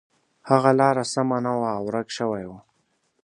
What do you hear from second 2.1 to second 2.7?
شوی و.